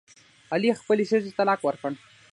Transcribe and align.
علي 0.53 0.69
خپلې 0.81 1.03
ښځې 1.09 1.29
ته 1.31 1.35
طلاق 1.39 1.59
ورکړ. 1.63 1.91